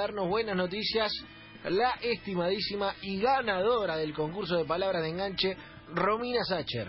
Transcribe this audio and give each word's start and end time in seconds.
darnos 0.00 0.28
buenas 0.28 0.56
noticias 0.56 1.12
la 1.64 1.90
estimadísima 2.00 2.94
y 3.02 3.20
ganadora 3.20 3.96
del 3.96 4.14
concurso 4.14 4.56
de 4.56 4.64
palabras 4.64 5.02
de 5.02 5.10
enganche, 5.10 5.56
Romina 5.92 6.42
Sacher. 6.42 6.88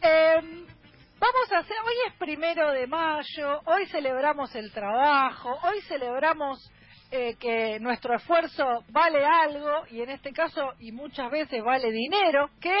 Eh, 0.00 0.36
vamos 0.38 1.52
a 1.52 1.58
hacer, 1.58 1.76
hoy 1.84 1.94
es 2.06 2.14
primero 2.16 2.70
de 2.70 2.86
mayo, 2.86 3.60
hoy 3.66 3.86
celebramos 3.86 4.54
el 4.54 4.70
trabajo, 4.70 5.50
hoy 5.64 5.80
celebramos 5.88 6.70
eh, 7.10 7.34
que 7.40 7.80
nuestro 7.80 8.14
esfuerzo 8.14 8.84
vale 8.90 9.24
algo 9.24 9.84
y 9.90 10.00
en 10.00 10.10
este 10.10 10.32
caso 10.32 10.74
y 10.78 10.92
muchas 10.92 11.28
veces 11.28 11.60
vale 11.64 11.90
dinero, 11.90 12.50
que 12.60 12.76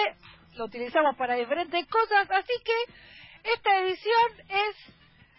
lo 0.56 0.66
utilizamos 0.66 1.16
para 1.16 1.34
diferentes 1.34 1.84
cosas, 1.88 2.30
así 2.30 2.54
que 2.64 3.50
esta 3.52 3.80
edición 3.80 4.48
es 4.48 4.94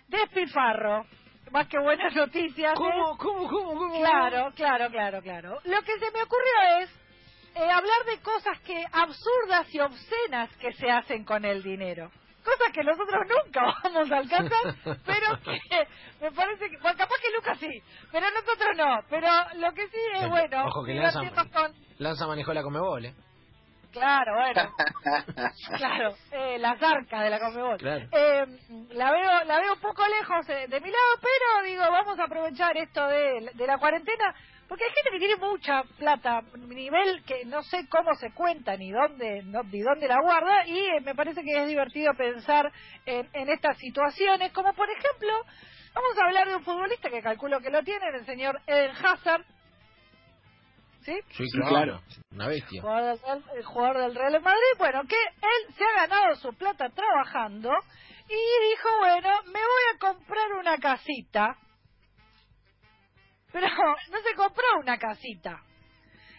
despilfarro 0.10 1.06
más 1.56 1.70
que 1.70 1.80
buenas 1.80 2.14
noticias. 2.14 2.74
¿Cómo, 2.76 3.18
cómo, 3.18 3.48
cómo, 3.48 3.80
cómo? 3.80 4.00
Claro, 4.00 4.52
claro, 4.56 4.90
claro, 4.90 5.22
claro. 5.22 5.58
Lo 5.64 5.82
que 5.84 5.98
se 6.00 6.12
me 6.12 6.22
ocurrió 6.22 6.82
es 6.82 6.90
eh, 7.56 7.72
hablar 7.72 8.04
de 8.08 8.20
cosas 8.22 8.60
que 8.60 8.84
absurdas 8.92 9.74
y 9.74 9.80
obscenas 9.80 10.50
que 10.58 10.74
se 10.74 10.92
hacen 10.92 11.24
con 11.24 11.46
el 11.46 11.64
dinero. 11.64 12.12
Cosas 12.44 12.74
que 12.74 12.84
nosotros 12.84 13.22
nunca 13.30 13.74
vamos 13.84 14.12
a 14.12 14.18
alcanzar, 14.18 14.76
pero 15.06 15.40
que 15.44 15.88
me 16.22 16.32
parece 16.34 16.70
que, 16.70 16.78
bueno, 16.80 16.98
capaz 16.98 17.16
que 17.22 17.34
Lucas 17.34 17.58
sí, 17.58 17.82
pero 18.12 18.26
nosotros 18.32 18.70
no. 18.76 19.00
Pero 19.10 19.28
lo 19.56 19.72
que 19.72 19.88
sí 19.88 19.98
es 20.14 20.30
bueno, 20.30 20.66
Ojo 20.66 20.84
que 20.84 20.94
Lanza, 20.94 21.46
con, 21.54 21.74
Lanza 22.00 22.28
manejó 22.28 22.52
la 22.52 22.64
Comebol, 22.64 23.06
¿eh? 23.06 23.16
Claro, 23.96 24.34
bueno. 24.36 24.76
claro, 25.78 26.16
eh, 26.32 26.58
las 26.60 26.82
arcas 26.84 27.24
de 27.24 27.30
la 27.30 27.40
Conmebol. 27.40 27.78
Claro. 27.78 28.06
Eh, 28.12 28.46
la 28.92 29.12
veo 29.12 29.44
la 29.46 29.60
veo 29.60 29.74
un 29.74 29.80
poco 29.80 30.04
lejos 30.08 30.50
eh, 30.50 30.68
de 30.68 30.82
mi 30.82 30.90
lado, 30.90 31.14
pero 31.22 31.66
digo, 31.66 31.84
vamos 31.90 32.20
a 32.20 32.26
aprovechar 32.26 32.76
esto 32.76 33.08
de, 33.08 33.52
de 33.54 33.68
la 33.68 33.78
cuarentena, 33.78 34.36
porque 34.68 34.84
hay 34.84 34.92
gente 34.92 35.12
que 35.12 35.20
tiene 35.20 35.36
mucha 35.38 35.84
plata, 35.98 36.42
nivel 36.68 37.24
que 37.24 37.46
no 37.46 37.64
sé 37.64 37.88
cómo 37.88 38.14
se 38.16 38.32
cuenta 38.34 38.76
ni 38.76 38.92
dónde 38.92 39.44
no, 39.44 39.64
ni 39.64 39.82
dónde 39.82 40.08
la 40.08 40.20
guarda, 40.22 40.68
y 40.68 40.78
eh, 40.78 41.02
me 41.02 41.16
parece 41.16 41.42
que 41.42 41.62
es 41.62 41.68
divertido 41.68 42.14
pensar 42.16 42.72
en, 43.06 43.30
en 43.32 43.50
estas 43.50 43.78
situaciones, 43.78 44.52
como 44.52 44.74
por 44.74 44.90
ejemplo, 44.90 45.32
vamos 45.94 46.18
a 46.18 46.26
hablar 46.26 46.50
de 46.50 46.56
un 46.56 46.64
futbolista 46.64 47.10
que 47.10 47.22
calculo 47.22 47.62
que 47.62 47.70
lo 47.70 47.82
tiene, 47.84 48.10
el 48.14 48.26
señor 48.26 48.60
Eden 48.68 48.92
Hazard, 48.92 49.46
¿sí? 51.06 51.14
Sí, 51.32 51.46
Sí, 51.48 51.58
claro. 51.60 51.70
claro. 51.70 52.02
Una 52.32 52.48
bestia. 52.48 52.82
jugador 52.82 53.04
del, 53.18 53.22
Real- 53.22 53.44
el 53.58 53.64
jugador 53.66 53.98
del 54.02 54.16
Real 54.16 54.42
Madrid, 54.42 54.78
bueno, 54.78 55.02
que 55.08 55.16
él 55.16 55.74
se 55.76 55.84
ha 55.84 56.08
ganado 56.08 56.36
su 56.36 56.54
plata 56.54 56.90
trabajando 56.90 57.72
y 58.28 58.70
dijo, 58.70 58.90
bueno, 59.00 59.30
me 59.46 59.60
voy 59.60 59.84
a 59.96 60.00
comprar 60.00 60.52
una 60.60 60.78
casita. 60.78 61.56
Pero 63.52 63.68
no 63.68 64.18
se 64.28 64.36
compró 64.36 64.64
una 64.82 64.98
casita. 64.98 65.62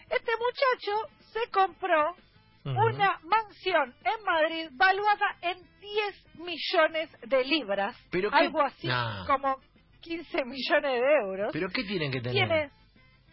Este 0.09 0.31
muchacho 0.37 1.09
se 1.33 1.49
compró 1.51 2.15
una 2.63 3.17
mansión 3.23 3.95
en 4.03 4.23
Madrid 4.25 4.67
valuada 4.73 5.37
en 5.41 5.57
10 5.79 6.35
millones 6.35 7.09
de 7.21 7.45
libras, 7.45 7.95
¿Pero 8.11 8.29
qué? 8.29 8.35
algo 8.35 8.61
así 8.61 8.87
Nah. 8.87 9.25
como 9.25 9.55
15 10.01 10.43
millones 10.43 10.91
de 11.01 11.13
euros 11.23 11.49
¿Pero 11.53 11.69
qué 11.69 11.85
tienen 11.85 12.11
que 12.11 12.19
tener? 12.19 12.33
tiene, 12.33 12.71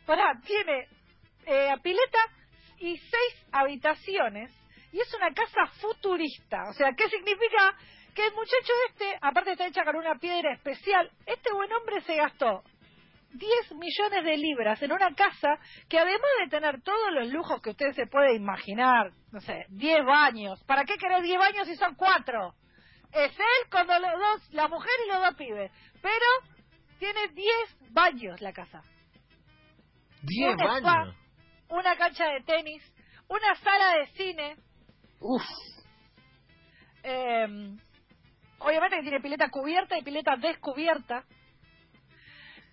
pará, 0.06 0.38
tiene 0.46 0.86
eh, 1.47 1.75
pileta 1.83 2.19
y 2.78 2.97
seis 2.97 3.47
habitaciones 3.53 4.50
y 4.92 5.00
es 5.00 5.14
una 5.14 5.33
casa 5.34 5.67
futurista. 5.81 6.69
O 6.70 6.73
sea, 6.73 6.92
¿qué 6.97 7.09
significa? 7.09 7.77
Que 8.14 8.27
el 8.27 8.33
muchacho 8.33 8.73
este, 8.91 9.19
aparte 9.20 9.53
está 9.53 9.67
hecha 9.67 9.84
con 9.84 9.97
una 9.97 10.14
piedra 10.17 10.53
especial, 10.53 11.11
este 11.27 11.53
buen 11.53 11.73
hombre 11.73 12.01
se 12.03 12.14
gastó 12.14 12.62
10 13.33 13.73
millones 13.73 14.25
de 14.25 14.36
libras 14.36 14.81
en 14.83 14.92
una 14.92 15.12
casa 15.14 15.59
que 15.89 15.98
además 15.98 16.31
de 16.45 16.48
tener 16.48 16.81
todos 16.83 17.12
los 17.12 17.28
lujos 17.33 17.61
que 17.61 17.70
usted 17.70 17.92
se 17.92 18.06
puede 18.06 18.36
imaginar, 18.36 19.11
no 19.33 19.41
sé, 19.41 19.67
10 19.70 20.05
baños, 20.05 20.62
¿para 20.64 20.84
qué 20.84 20.95
querés 20.97 21.25
10 21.25 21.39
baños 21.39 21.67
si 21.67 21.74
son 21.74 21.97
cuatro? 21.97 22.55
Es 23.13 23.33
él 23.33 23.70
con 23.70 23.86
los 23.86 24.01
dos, 24.01 24.52
la 24.52 24.68
mujer 24.68 24.92
y 25.05 25.08
los 25.08 25.20
dos 25.20 25.35
pibes, 25.35 25.73
pero 26.01 26.61
tiene 27.01 27.29
10 27.29 27.92
baños 27.92 28.41
la 28.41 28.52
casa 28.52 28.83
¿Diez 30.23 30.55
un 30.55 30.61
spa, 30.61 30.80
baños? 30.80 31.17
Una 31.74 31.96
cancha 31.96 32.27
de 32.29 32.40
tenis, 32.42 32.83
una 33.29 33.55
sala 33.57 33.96
de 33.98 34.07
cine. 34.08 34.57
Uf. 35.20 35.42
eh, 37.02 37.46
obviamente 38.58 38.96
que 38.96 39.02
tiene 39.02 39.20
pileta 39.20 39.48
cubierta 39.51 39.98
y 39.98 40.02
pileta 40.02 40.36
descubierta. 40.36 41.24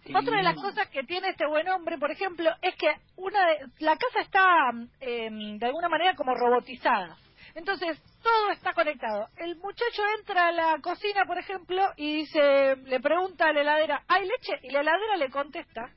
Sí. 0.06 0.14
Otra 0.16 0.38
de 0.38 0.44
las 0.44 0.56
cosas 0.56 0.90
que 0.90 1.04
tiene 1.04 1.30
este 1.30 1.46
buen 1.46 1.68
hombre, 1.70 1.98
por 2.00 2.10
ejemplo, 2.12 2.50
es 2.62 2.76
que 2.76 2.92
una 3.18 3.46
de- 3.48 3.66
la 3.80 3.96
casa 3.98 4.22
está 4.22 4.72
eh, 5.00 5.30
de 5.32 5.66
alguna 5.66 5.90
manera 5.90 6.16
como 6.16 6.34
robotizada. 6.34 7.18
Entonces, 7.54 8.02
todo 8.24 8.52
está 8.52 8.74
conectado. 8.74 9.28
El 9.38 9.58
muchacho 9.58 10.02
entra 10.18 10.48
a 10.48 10.52
la 10.54 10.80
cocina, 10.82 11.26
por 11.26 11.38
ejemplo, 11.38 11.84
y 11.98 12.18
dice, 12.18 12.78
le 12.78 13.00
pregunta 13.02 13.46
a 13.48 13.54
la 13.54 13.62
heladera, 13.62 14.04
¿hay 14.08 14.26
leche? 14.26 14.60
Y 14.64 14.72
la 14.72 14.82
heladera 14.82 15.18
le 15.18 15.30
contesta. 15.30 15.90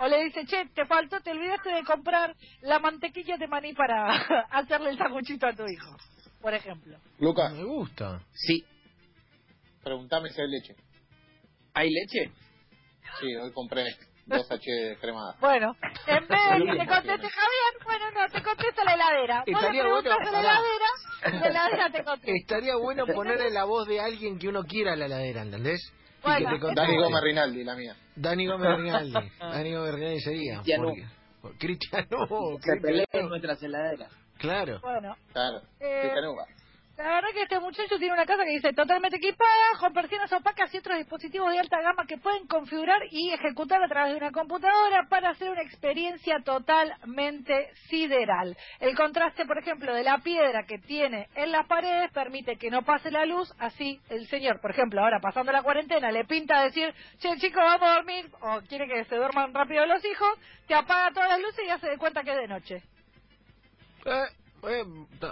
O 0.00 0.06
le 0.06 0.24
dice, 0.24 0.44
che, 0.46 0.66
te 0.74 0.86
faltó, 0.86 1.20
te 1.20 1.30
olvidaste 1.32 1.70
de 1.70 1.82
comprar 1.84 2.34
la 2.62 2.78
mantequilla 2.78 3.36
de 3.36 3.48
maní 3.48 3.72
para 3.74 4.06
hacerle 4.50 4.90
el 4.90 4.98
sanguchito 4.98 5.46
a 5.46 5.52
tu 5.52 5.66
hijo, 5.66 5.96
por 6.40 6.54
ejemplo. 6.54 6.98
Lucas, 7.18 7.52
Me 7.52 7.64
gusta. 7.64 8.20
sí. 8.32 8.64
Preguntame 9.82 10.28
si 10.30 10.40
hay 10.40 10.48
leche. 10.48 10.74
¿Hay 11.74 11.90
leche? 11.90 12.30
Sí, 13.20 13.34
hoy 13.36 13.52
compré 13.52 13.84
dos 14.26 14.50
H 14.50 14.96
cremadas. 15.00 15.36
Bueno, 15.40 15.74
en 16.06 16.28
vez 16.28 16.40
de 16.50 16.64
que 16.72 16.78
te 16.78 16.86
conteste 16.86 17.28
Javier, 17.28 17.84
bueno, 17.84 18.04
no, 18.12 18.28
te 18.28 18.42
contesta 18.42 18.84
la 18.84 18.94
heladera. 18.94 19.38
Vos 19.40 19.46
le 19.46 19.52
Estaría 19.52 19.82
preguntas 19.82 20.16
bueno, 20.22 20.28
a 20.28 20.32
la 20.32 20.40
heladera, 20.40 21.40
la 21.40 21.48
heladera 21.48 21.90
te 21.90 22.04
contesta. 22.04 22.32
Estaría 22.36 22.76
bueno 22.76 23.06
ponerle 23.06 23.50
la 23.50 23.64
voz 23.64 23.88
de 23.88 24.00
alguien 24.00 24.38
que 24.38 24.48
uno 24.48 24.62
quiera 24.64 24.92
a 24.92 24.96
la 24.96 25.08
ladera, 25.08 25.42
¿entendés? 25.42 25.80
Bueno, 26.22 26.50
te. 26.50 26.74
Dani 26.74 26.96
Gómez 26.96 27.22
Rinaldi, 27.22 27.64
la 27.64 27.74
mía. 27.74 27.96
Dani 28.16 28.46
Gómez 28.46 28.76
Rinaldi. 28.78 29.30
Dani 29.40 29.74
Gómez 29.74 29.94
Rinaldi 29.94 30.20
sería. 30.20 30.54
Cristiano. 30.56 30.92
Cristiano. 31.58 32.26
Se 32.60 32.76
pelean 32.80 33.04
Cristiano. 33.06 33.28
nuestras 33.28 33.62
heladeras. 33.62 34.12
Claro. 34.38 34.80
Bueno, 34.82 35.16
Claro. 35.32 35.60
Eh, 35.80 35.98
Cristian 36.02 36.26
Uva. 36.26 36.44
La 36.98 37.14
verdad 37.14 37.28
que 37.32 37.42
este 37.42 37.60
muchacho 37.60 37.96
tiene 37.96 38.12
una 38.12 38.26
casa 38.26 38.44
que 38.44 38.50
dice 38.50 38.72
totalmente 38.72 39.18
equipada, 39.18 39.78
con 39.78 39.92
persianas 39.92 40.32
opacas 40.32 40.74
y 40.74 40.78
otros 40.78 40.98
dispositivos 40.98 41.52
de 41.52 41.60
alta 41.60 41.80
gama 41.80 42.06
que 42.06 42.18
pueden 42.18 42.48
configurar 42.48 43.00
y 43.12 43.30
ejecutar 43.30 43.80
a 43.80 43.88
través 43.88 44.12
de 44.12 44.18
una 44.18 44.32
computadora 44.32 45.06
para 45.08 45.30
hacer 45.30 45.48
una 45.48 45.62
experiencia 45.62 46.40
totalmente 46.44 47.70
sideral. 47.88 48.56
El 48.80 48.96
contraste, 48.96 49.46
por 49.46 49.58
ejemplo, 49.58 49.94
de 49.94 50.02
la 50.02 50.18
piedra 50.18 50.64
que 50.66 50.78
tiene 50.78 51.28
en 51.36 51.52
las 51.52 51.68
paredes 51.68 52.10
permite 52.10 52.56
que 52.56 52.68
no 52.68 52.82
pase 52.82 53.12
la 53.12 53.24
luz, 53.24 53.48
así 53.60 54.00
el 54.08 54.26
señor, 54.26 54.60
por 54.60 54.72
ejemplo, 54.72 55.00
ahora 55.00 55.20
pasando 55.20 55.52
la 55.52 55.62
cuarentena, 55.62 56.10
le 56.10 56.24
pinta 56.24 56.64
decir, 56.64 56.92
che 57.20 57.36
chicos, 57.36 57.62
vamos 57.62 57.88
a 57.88 57.94
dormir, 57.94 58.28
o 58.40 58.60
quiere 58.68 58.88
que 58.88 59.04
se 59.04 59.14
duerman 59.14 59.54
rápido 59.54 59.86
los 59.86 60.04
hijos, 60.04 60.30
te 60.66 60.74
apaga 60.74 61.12
todas 61.12 61.28
las 61.28 61.40
luces 61.40 61.60
y 61.64 61.68
ya 61.68 61.78
se 61.78 61.96
cuenta 61.96 62.24
que 62.24 62.32
es 62.32 62.38
de 62.38 62.48
noche. 62.48 62.82
Eh, 64.04 64.47
eh, 64.64 64.84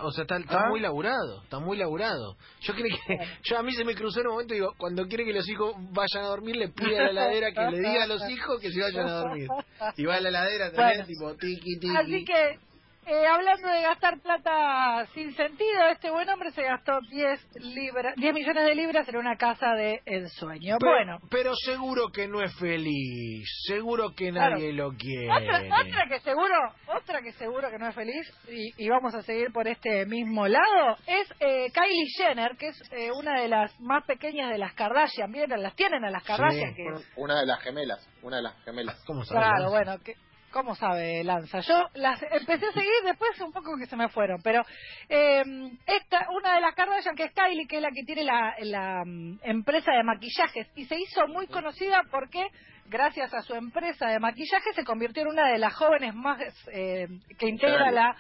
o 0.03 0.11
sea, 0.13 0.23
está, 0.23 0.37
está 0.39 0.61
¿Ah? 0.67 0.69
muy 0.69 0.81
laburado, 0.81 1.43
está 1.43 1.59
muy 1.59 1.77
laburado. 1.77 2.37
Yo 2.61 2.75
creo 2.75 2.87
que, 2.87 3.19
yo 3.45 3.59
a 3.59 3.63
mí 3.63 3.73
se 3.73 3.85
me 3.85 3.95
cruzó 3.95 4.21
en 4.21 4.27
un 4.27 4.33
momento 4.35 4.55
y 4.55 4.59
digo, 4.59 4.75
cuando 4.79 5.07
quiere 5.07 5.25
que 5.25 5.33
los 5.33 5.49
hijos 5.49 5.75
vayan 5.93 6.25
a 6.25 6.29
dormir, 6.29 6.57
le 6.57 6.69
pide 6.69 6.99
a 6.99 7.03
la 7.05 7.11
heladera 7.11 7.53
que 7.53 7.71
le 7.77 7.79
diga 7.79 8.05
a 8.05 8.07
los 8.07 8.29
hijos 8.31 8.61
que 8.61 8.71
se 8.71 8.81
vayan 8.81 9.07
a 9.09 9.13
dormir. 9.13 9.49
Y 9.97 10.05
va 10.05 10.17
a 10.17 10.21
la 10.21 10.29
heladera 10.29 10.73
también, 10.73 11.07
Bueno. 11.07 11.07
tipo, 11.07 11.35
tiki, 11.37 11.79
tiki. 11.79 11.97
Así 11.97 12.25
que, 12.25 12.59
eh, 13.07 13.27
hablando 13.27 13.69
de 13.69 13.83
gastar 13.83 14.21
plata 14.21 15.07
sin 15.15 15.35
sentido, 15.35 15.87
este 15.93 16.11
buen 16.11 16.29
hombre 16.29 16.51
se 16.51 16.63
gastó 16.63 16.99
10, 17.11 17.49
libras, 17.61 18.15
10 18.17 18.35
millones 18.35 18.65
de 18.65 18.75
libras 18.75 19.09
en 19.09 19.17
una 19.17 19.37
casa 19.37 19.73
de 19.75 20.01
ensueño. 20.07 20.77
Pero, 20.81 20.93
bueno, 20.93 21.19
pero 21.31 21.53
seguro 21.55 22.09
que 22.13 22.27
no 22.29 22.43
es 22.43 22.55
feliz, 22.59 23.49
seguro 23.67 24.15
que 24.15 24.31
Claro. 24.31 24.57
nadie 24.57 24.73
lo 24.73 24.91
quiere. 24.93 25.31
otra, 25.31 25.63
otra 25.81 26.07
que 26.09 26.21
seguro, 26.21 26.55
otra 26.89 27.23
que 27.23 27.33
seguro 27.33 27.71
que 27.71 27.79
no 27.79 27.89
es 27.89 27.95
feliz, 27.95 28.27
y, 28.49 28.85
y 28.85 28.89
vamos 28.89 29.15
a 29.15 29.23
seguir 29.23 29.53
por 29.53 29.67
este 29.69 30.05
mismo 30.07 30.47
lado, 30.49 30.97
es 31.07 31.29
eh, 31.41 31.71
Kylie 31.73 32.09
Jenner, 32.17 32.57
que 32.57 32.69
es 32.69 32.83
eh, 32.93 33.11
una 33.13 33.41
de 33.41 33.49
las 33.49 33.79
más 33.81 34.05
pequeñas 34.05 34.51
de 34.51 34.59
las 34.59 34.73
Kardashian. 34.75 35.31
¿Vieron? 35.31 35.63
Las 35.63 35.75
tienen 35.77 36.05
a 36.05 36.11
las 36.11 36.25
Kardashian. 36.25 36.75
Sí. 36.75 36.77
que 36.77 37.21
Una 37.21 37.41
de 37.41 37.47
las 37.47 37.61
gemelas. 37.63 38.07
Una 38.23 38.37
de 38.37 38.43
las 38.43 38.65
gemelas. 38.65 39.03
¿Cómo 39.07 39.23
sabes? 39.25 39.43
Claro, 39.45 39.71
bueno, 39.71 39.99
que, 40.05 40.15
¿cómo 40.53 40.75
sabe 40.75 41.23
Lanza? 41.25 41.61
Yo 41.61 41.89
las 41.95 42.23
empecé 42.23 42.67
a 42.67 42.73
seguir 42.73 43.03
después 43.05 43.41
un 43.41 43.53
poco 43.53 43.77
que 43.77 43.87
se 43.87 43.97
me 43.97 44.09
fueron, 44.09 44.41
pero 44.43 44.63
eh, 45.09 45.43
esta, 45.87 46.27
una 46.31 46.55
de 46.55 46.61
las 46.61 46.75
Kardashian 46.75 47.17
que 47.17 47.25
es 47.25 47.33
Kylie, 47.33 47.67
que 47.67 47.77
es 47.77 47.83
la 47.83 47.91
que 47.91 48.05
tiene 48.05 48.25
la, 48.25 48.55
la 48.61 49.05
mm, 49.05 49.41
empresa 49.43 49.93
de 49.93 50.03
maquillajes 50.03 50.69
y 50.77 50.85
se 50.87 50.99
hizo 50.99 51.27
muy 51.29 51.47
conocida 51.47 52.03
porque 52.11 52.49
gracias 52.89 53.33
a 53.35 53.43
su 53.43 53.55
empresa 53.55 54.09
de 54.09 54.19
maquillaje 54.19 54.73
se 54.75 54.85
convirtió 54.85 55.23
en 55.23 55.29
una 55.29 55.49
de 55.49 55.59
las 55.59 55.75
jóvenes 55.75 56.15
más 56.15 56.41
eh, 56.73 57.09
que 57.39 57.49
integra 57.49 57.91
la 57.91 58.17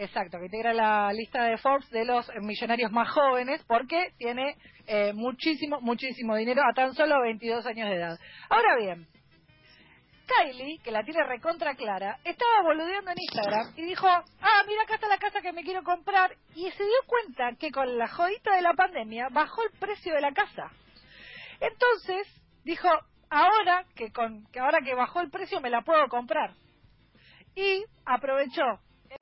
Exacto, 0.00 0.38
que 0.38 0.46
integra 0.46 0.72
la 0.72 1.12
lista 1.12 1.44
de 1.44 1.58
Forbes 1.58 1.90
de 1.90 2.06
los 2.06 2.26
millonarios 2.40 2.90
más 2.90 3.10
jóvenes 3.10 3.62
porque 3.66 4.14
tiene 4.16 4.56
eh, 4.86 5.12
muchísimo, 5.12 5.78
muchísimo 5.82 6.36
dinero 6.36 6.62
a 6.62 6.72
tan 6.72 6.94
solo 6.94 7.20
22 7.20 7.66
años 7.66 7.90
de 7.90 7.96
edad. 7.96 8.18
Ahora 8.48 8.76
bien, 8.78 9.06
Miley, 10.38 10.78
que 10.78 10.90
la 10.90 11.02
tiene 11.02 11.22
recontra 11.24 11.74
clara, 11.74 12.18
estaba 12.24 12.62
boludeando 12.62 13.10
en 13.10 13.20
Instagram 13.20 13.72
y 13.76 13.82
dijo, 13.82 14.06
ah, 14.06 14.62
mira 14.66 14.82
acá 14.82 14.94
está 14.94 15.08
la 15.08 15.18
casa 15.18 15.40
que 15.40 15.52
me 15.52 15.62
quiero 15.62 15.82
comprar, 15.82 16.36
y 16.54 16.70
se 16.70 16.84
dio 16.84 16.92
cuenta 17.06 17.52
que 17.58 17.70
con 17.70 17.98
la 17.98 18.08
jodita 18.08 18.54
de 18.54 18.62
la 18.62 18.74
pandemia 18.74 19.28
bajó 19.30 19.62
el 19.62 19.78
precio 19.78 20.14
de 20.14 20.20
la 20.20 20.32
casa. 20.32 20.70
Entonces, 21.60 22.26
dijo, 22.64 22.88
ahora 23.28 23.84
que 23.94 24.10
con 24.12 24.44
que 24.46 24.60
ahora 24.60 24.78
que 24.84 24.94
bajó 24.94 25.20
el 25.20 25.30
precio 25.30 25.60
me 25.60 25.70
la 25.70 25.82
puedo 25.82 26.06
comprar. 26.08 26.54
Y 27.54 27.84
aprovechó 28.04 28.62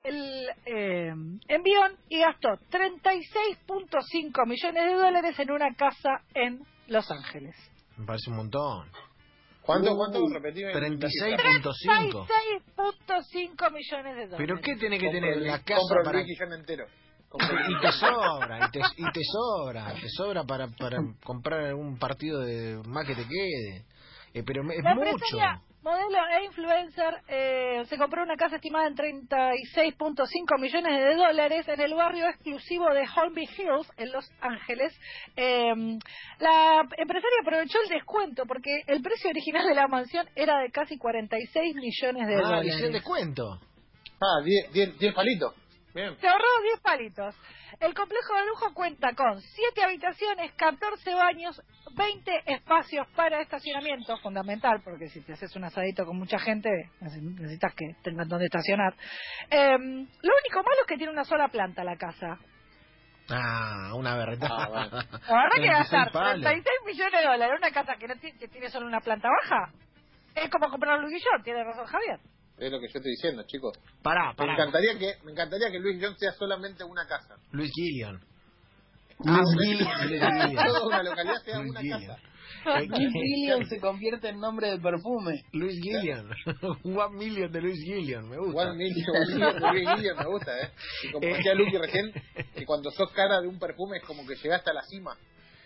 el 0.03 0.47
eh, 0.65 1.13
envión 1.47 1.97
y 2.09 2.19
gastó 2.19 2.49
36.5 2.71 4.47
millones 4.47 4.85
de 4.85 4.93
dólares 4.93 5.39
en 5.39 5.51
una 5.51 5.73
casa 5.73 6.21
en 6.33 6.63
Los 6.87 7.09
Ángeles. 7.11 7.55
Me 7.97 8.05
parece 8.05 8.29
un 8.29 8.37
montón. 8.37 9.08
¿Cuánto, 9.69 9.95
cuánto? 9.95 10.27
Repetime. 10.33 10.73
36.5. 10.73 12.27
36.5 13.05 13.71
millones 13.71 14.15
de 14.15 14.25
dólares. 14.25 14.37
¿Pero 14.37 14.59
qué 14.61 14.75
tiene 14.77 14.97
que 14.97 15.05
Compro 15.05 15.21
tener 15.21 15.37
el- 15.37 15.47
la 15.47 15.59
casa 15.63 15.79
compro 15.79 15.99
el 15.99 16.05
para... 16.05 16.25
John 16.39 16.53
entero. 16.53 16.85
El 17.31 17.71
Y 17.71 17.79
te 17.79 17.91
sobra, 17.91 18.67
y 18.67 18.71
te, 18.71 18.79
y 18.97 19.11
te 19.11 19.21
sobra, 19.23 19.93
te 19.93 20.09
sobra 20.09 20.43
para, 20.45 20.67
para 20.69 20.97
comprar 21.23 21.59
algún 21.65 21.99
partido 21.99 22.39
de 22.39 22.81
más 22.87 23.05
que 23.05 23.13
te 23.13 23.27
quede. 23.27 23.85
Eh, 24.33 24.41
pero 24.43 24.63
me- 24.63 24.73
es 24.73 24.83
La 24.83 24.95
mucho. 24.95 25.05
Modelo 25.81 26.17
e 26.37 26.45
influencer 26.45 27.21
eh, 27.27 27.83
se 27.87 27.97
compró 27.97 28.23
una 28.23 28.35
casa 28.35 28.57
estimada 28.57 28.87
en 28.87 28.95
36.5 28.95 30.59
millones 30.59 30.99
de 30.99 31.15
dólares 31.15 31.67
en 31.67 31.79
el 31.81 31.93
barrio 31.93 32.27
exclusivo 32.27 32.89
de 32.93 33.05
Holmby 33.15 33.43
Hills, 33.57 33.91
en 33.97 34.11
Los 34.11 34.29
Ángeles. 34.41 34.93
Eh, 35.35 35.73
la 36.39 36.81
empresaria 36.97 37.37
aprovechó 37.41 37.77
el 37.83 37.89
descuento 37.89 38.43
porque 38.45 38.83
el 38.87 39.01
precio 39.01 39.29
original 39.29 39.67
de 39.67 39.75
la 39.75 39.87
mansión 39.87 40.27
era 40.35 40.59
de 40.59 40.69
casi 40.71 40.97
46 40.97 41.75
millones 41.75 42.27
de 42.27 42.35
Ah, 42.35 42.41
dólares. 42.41 42.75
hice 42.75 42.85
el 42.87 42.93
descuento. 42.93 43.59
Ah, 44.21 44.41
10 44.43 44.73
10 44.73 44.99
10 44.99 45.13
palitos. 45.13 45.53
Bien. 45.95 46.15
Se 46.19 46.27
ahorró 46.27 46.45
10 46.63 46.79
palitos. 46.81 47.35
El 47.79 47.93
complejo 47.93 48.33
de 48.35 48.45
lujo 48.47 48.73
cuenta 48.73 49.13
con 49.13 49.39
7 49.39 49.83
habitaciones, 49.83 50.51
14 50.53 51.13
baños, 51.13 51.61
20 51.95 52.43
espacios 52.53 53.07
para 53.15 53.41
estacionamiento, 53.41 54.17
fundamental, 54.17 54.81
porque 54.83 55.09
si 55.09 55.21
te 55.21 55.33
haces 55.33 55.55
un 55.55 55.63
asadito 55.63 56.05
con 56.05 56.17
mucha 56.17 56.39
gente, 56.39 56.69
necesitas 56.99 57.73
que 57.75 57.95
tengan 58.03 58.27
donde 58.27 58.45
estacionar. 58.45 58.93
Eh, 59.49 59.77
lo 59.77 60.33
único 60.37 60.57
malo 60.57 60.81
es 60.81 60.87
que 60.87 60.97
tiene 60.97 61.13
una 61.13 61.23
sola 61.23 61.47
planta 61.47 61.83
la 61.83 61.95
casa. 61.95 62.37
Ah, 63.29 63.93
una 63.95 64.15
verdad. 64.15 64.49
Ah, 64.51 64.67
bueno. 64.69 64.89
La 65.29 65.43
verdad 65.43 65.55
que 65.55 65.61
36 65.61 65.69
gastar 65.69 66.11
palos. 66.11 66.41
36 66.41 66.65
millones 66.85 67.21
de 67.21 67.27
dólares 67.27 67.49
en 67.51 67.57
una 67.57 67.71
casa 67.71 67.95
que, 67.95 68.07
no 68.07 68.15
tiene, 68.15 68.39
que 68.39 68.47
tiene 68.47 68.69
solo 68.69 68.87
una 68.87 69.01
planta 69.01 69.29
baja, 69.29 69.71
es 70.35 70.49
como 70.49 70.69
comprar 70.69 70.97
un 70.97 71.03
Luis 71.03 71.13
Guillón, 71.13 71.43
tiene 71.43 71.63
razón 71.63 71.85
Javier. 71.85 72.19
Es 72.59 72.71
lo 72.71 72.79
que 72.79 72.87
yo 72.87 72.97
estoy 72.97 73.11
diciendo, 73.11 73.43
chicos. 73.47 73.77
Pará, 74.03 74.29
Me 74.31 74.35
pará. 74.35 74.53
encantaría 74.53 74.97
que 74.99 75.13
me 75.23 75.31
encantaría 75.31 75.71
que 75.71 75.79
Luis 75.79 75.97
John 76.01 76.15
sea 76.17 76.31
solamente 76.33 76.83
una 76.83 77.07
casa. 77.07 77.35
Luis 77.51 77.71
Gillian. 77.73 78.19
Luis 79.23 79.39
Luis 79.55 79.77
Gillian. 79.77 80.09
Gillian. 80.49 80.65
Toda 80.65 80.85
una 80.87 81.03
localidad 81.03 81.41
sea 81.43 81.59
Luis 81.59 81.71
una 81.71 81.81
Gillian. 81.81 82.01
casa. 82.07 82.19
Eh, 82.65 82.87
Luis 82.87 83.13
Gillian 83.13 83.65
se 83.69 83.79
convierte 83.79 84.29
en 84.29 84.39
nombre 84.39 84.71
de 84.71 84.79
perfume. 84.79 85.43
Luis 85.53 85.79
Gillian. 85.81 86.29
One 86.83 87.17
million 87.17 87.51
de 87.51 87.61
Luis 87.61 87.79
Gillian, 87.81 88.27
me 88.27 88.35
gusta. 88.37 88.49
Igual 88.51 88.75
Million, 88.75 89.05
Million 89.29 89.53
de 89.53 89.59
Luis 89.71 89.89
Gillian 89.95 90.17
me 90.17 90.25
gusta, 90.25 90.59
¿eh? 90.59 90.69
Y 91.03 91.11
como 91.11 91.25
Eh. 91.27 91.33
decía 91.37 91.53
Lucky 91.53 91.77
recién, 91.77 92.11
que 92.55 92.65
cuando 92.65 92.91
sos 92.91 93.09
cara 93.11 93.39
de 93.41 93.47
un 93.47 93.57
perfume 93.59 93.97
es 93.97 94.03
como 94.03 94.25
que 94.27 94.35
llegaste 94.35 94.69
a 94.71 94.73
la 94.73 94.81
cima. 94.81 95.15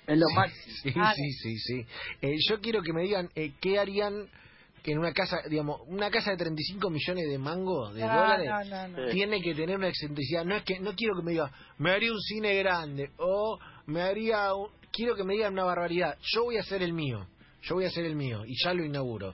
Es 0.05 0.17
lo 0.19 0.27
máximo. 0.35 0.75
Sí, 0.83 0.91
sí, 1.15 1.31
sí, 1.31 1.57
sí. 1.57 1.85
Eh, 2.21 2.35
yo 2.49 2.59
quiero 2.59 2.81
que 2.83 2.91
me 2.93 3.03
digan 3.03 3.29
eh, 3.35 3.53
qué 3.61 3.79
harían 3.79 4.27
que 4.83 4.91
en 4.91 4.99
una 4.99 5.13
casa, 5.13 5.37
digamos, 5.49 5.81
una 5.87 6.11
casa 6.11 6.31
de 6.31 6.37
35 6.37 6.89
millones 6.89 7.29
de 7.29 7.37
mango, 7.37 7.93
de 7.93 8.01
No, 8.01 8.07
dólares, 8.13 8.49
no, 8.69 8.87
no, 8.87 8.87
no. 8.89 9.07
Sí. 9.07 9.13
tiene 9.13 9.41
que 9.41 9.55
tener 9.55 9.77
una 9.77 9.87
excentricidad. 9.87 10.43
No 10.43 10.55
es 10.55 10.63
que 10.63 10.79
no 10.79 10.93
quiero 10.93 11.15
que 11.15 11.23
me 11.23 11.31
diga, 11.31 11.49
me 11.77 11.91
haría 11.91 12.11
un 12.11 12.21
cine 12.21 12.53
grande 12.55 13.11
o 13.17 13.57
me 13.85 14.01
haría 14.01 14.53
un... 14.53 14.67
quiero 14.91 15.15
que 15.15 15.23
me 15.23 15.33
digan 15.33 15.53
una 15.53 15.63
barbaridad. 15.63 16.17
Yo 16.33 16.43
voy 16.43 16.57
a 16.57 16.61
hacer 16.61 16.83
el 16.83 16.91
mío. 16.93 17.25
Yo 17.61 17.75
voy 17.75 17.85
a 17.85 17.87
hacer 17.87 18.05
el 18.05 18.15
mío 18.17 18.43
y 18.45 18.55
ya 18.61 18.73
lo 18.73 18.83
inauguro. 18.83 19.33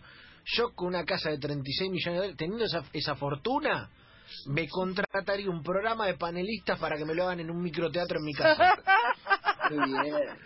Yo 0.55 0.73
con 0.75 0.89
una 0.89 1.03
casa 1.03 1.31
de 1.31 1.39
36 1.39 1.89
millones 1.89 2.05
de 2.13 2.17
dólares, 2.17 2.37
teniendo 2.37 2.65
esa, 2.65 2.83
esa 2.93 3.15
fortuna, 3.15 3.89
me 4.47 4.67
contrataría 4.67 5.49
un 5.49 5.63
programa 5.63 6.05
de 6.05 6.13
panelistas 6.13 6.77
para 6.77 6.95
que 6.95 7.05
me 7.05 7.15
lo 7.15 7.23
hagan 7.23 7.39
en 7.39 7.49
un 7.49 7.61
microteatro 7.61 8.19
en 8.19 8.25
mi 8.25 8.33
casa. 8.33 8.75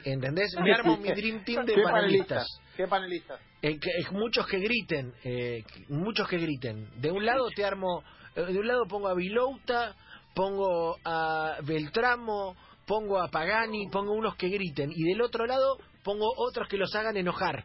¿Entendés? 0.04 0.56
Me 0.62 0.74
armo 0.74 0.98
mi 0.98 1.12
dream 1.12 1.44
team 1.44 1.66
de 1.66 1.76
¿Qué 1.76 1.82
panelistas. 1.84 2.48
¿Qué 2.76 2.88
panelistas? 2.88 3.40
Eh, 3.62 3.80
que- 3.80 3.90
eh, 3.90 4.06
muchos 4.12 4.46
que 4.48 4.58
griten, 4.60 5.14
eh, 5.24 5.64
muchos 5.90 6.28
que 6.28 6.38
griten. 6.38 6.90
De 7.00 7.12
un 7.12 7.26
lado 7.26 7.48
te 7.56 7.64
armo, 7.64 8.04
eh, 8.36 8.42
de 8.46 8.60
un 8.60 8.68
lado 8.68 8.86
pongo 8.88 9.08
a 9.08 9.14
Vilouta, 9.14 9.96
pongo 10.34 10.98
a 11.06 11.58
Beltramo, 11.64 12.56
pongo 12.86 13.20
a 13.22 13.28
Pagani, 13.30 13.88
pongo 13.90 14.14
unos 14.14 14.36
que 14.36 14.50
griten. 14.50 14.92
Y 14.94 15.04
del 15.04 15.22
otro 15.22 15.46
lado 15.46 15.78
pongo 16.04 16.26
otros 16.38 16.68
que 16.68 16.78
los 16.78 16.94
hagan 16.96 17.16
enojar. 17.18 17.64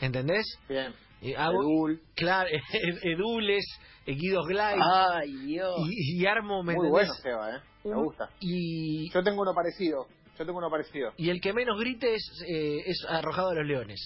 ¿Entendés? 0.00 0.44
Bien. 0.68 0.92
Hago- 1.36 1.62
Edul. 1.62 2.00
Claro, 2.14 2.48
Edules, 3.02 3.64
eh, 4.06 4.12
Guido 4.14 4.42
Glay, 4.44 4.78
Ay, 4.80 5.32
Dios. 5.46 5.74
y, 5.88 6.20
y 6.22 6.26
armo, 6.26 6.62
¿me 6.62 6.74
Muy 6.74 6.86
entendés? 6.88 7.08
bueno, 7.08 7.14
Seba, 7.14 7.56
¿eh? 7.56 7.60
Me 7.84 7.94
gusta. 7.96 8.28
Y, 8.40 9.10
Yo 9.12 9.22
tengo 9.22 9.42
uno 9.42 9.52
parecido. 9.54 10.06
Yo 10.38 10.44
tengo 10.44 10.58
uno 10.58 10.70
parecido. 10.70 11.12
y 11.16 11.30
el 11.30 11.40
que 11.40 11.52
menos 11.52 11.78
grite 11.80 12.14
es, 12.14 12.42
eh, 12.46 12.82
es 12.86 13.04
arrojado 13.08 13.50
a 13.50 13.54
los 13.54 13.66
leones. 13.66 14.00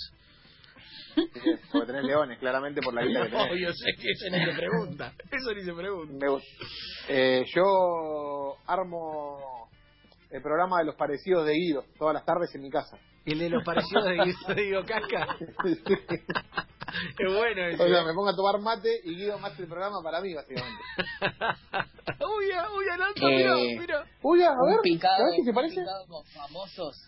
Porque 1.73 1.87
tenés 1.87 2.05
leones, 2.05 2.39
claramente, 2.39 2.81
por 2.81 2.95
la 2.95 3.05
guita 3.05 3.25
que 3.25 3.31
No, 3.37 3.45
tenés. 3.49 3.61
yo 3.61 3.73
sé 3.73 3.93
que 4.01 4.11
eso 4.13 4.27
ni 4.31 4.45
se 4.45 4.53
pregunta. 4.57 5.13
Eso 5.31 5.53
ni 5.55 5.63
se 5.65 5.73
pregunta. 5.73 6.15
Me 6.25 6.29
gusta. 6.31 6.49
Eh, 7.09 7.45
yo 7.55 8.57
armo 8.67 9.69
el 10.31 10.41
programa 10.41 10.79
de 10.79 10.85
los 10.85 10.95
parecidos 10.95 11.45
de 11.47 11.55
Guido 11.55 11.85
todas 11.99 12.15
las 12.15 12.25
tardes 12.25 12.55
en 12.55 12.63
mi 12.63 12.71
casa. 12.71 12.97
El 13.27 13.41
de 13.41 13.51
los 13.51 13.65
parecidos 13.65 14.05
de 14.05 14.15
Guido, 14.15 14.39
de 14.55 14.63
Guido 14.65 14.85
Casca. 14.85 15.37
Es 17.19 17.35
bueno 17.35 17.65
ese. 17.67 17.83
O 17.83 17.89
sea, 17.89 18.05
me 18.05 18.15
pongo 18.15 18.29
a 18.29 18.37
tomar 18.37 18.59
mate 18.61 19.01
y 19.05 19.15
Guido 19.17 19.39
mate 19.39 19.63
el 19.63 19.69
programa 19.69 20.03
para 20.03 20.21
mí, 20.21 20.35
básicamente. 20.35 20.83
uy, 22.21 22.47
uy, 22.47 22.85
Alonso, 22.93 23.29
Eh, 23.29 23.37
mira, 23.37 23.55
mira. 23.81 24.05
Uy, 24.23 24.43
a 24.43 24.51
Un 24.53 24.71
ver, 24.71 24.81
picado, 24.83 25.19
¿sabés 25.19 25.35
qué 25.37 25.43
se 25.45 25.51
un 25.51 25.55
parece? 25.55 25.81
picado 25.81 26.07
con 26.07 26.25
famosos. 26.27 27.07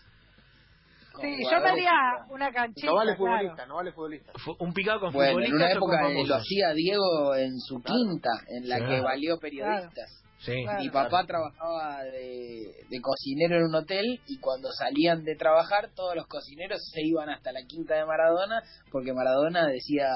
Sí, 1.21 1.43
yo 1.43 1.59
me 1.61 1.69
haría 1.69 1.91
una 2.29 2.51
canchita. 2.51 2.87
No 2.87 2.95
vale 2.95 3.15
claro. 3.15 3.31
futbolista, 3.37 3.65
no 3.67 3.75
vale 3.75 3.91
futbolista. 3.91 4.31
Fu- 4.43 4.55
Un 4.59 4.73
picado 4.73 4.99
con 4.99 5.13
Bueno, 5.13 5.29
en 5.29 5.35
futbolistas 5.35 5.59
una 5.59 5.71
época 5.71 6.09
lo 6.27 6.35
hacía 6.35 6.73
Diego 6.73 7.35
en 7.35 7.59
su 7.59 7.79
Claro. 7.81 7.99
quinta, 7.99 8.29
en 8.47 8.67
la 8.67 8.77
Sí. 8.79 8.85
que 8.85 9.01
valió 9.01 9.37
periodistas. 9.37 10.22
Sí. 10.45 10.63
Claro. 10.63 10.83
Mi 10.83 10.89
papá 10.89 11.25
trabajaba 11.25 12.03
de, 12.03 12.85
de 12.89 13.01
cocinero 13.01 13.57
en 13.57 13.63
un 13.63 13.75
hotel 13.75 14.19
y 14.27 14.37
cuando 14.39 14.69
salían 14.71 15.23
de 15.23 15.35
trabajar 15.35 15.91
todos 15.95 16.15
los 16.15 16.27
cocineros 16.27 16.81
se 16.91 17.01
iban 17.01 17.29
hasta 17.29 17.51
la 17.51 17.61
quinta 17.67 17.95
de 17.95 18.05
Maradona 18.05 18.61
porque 18.91 19.13
Maradona 19.13 19.67
decía, 19.67 20.07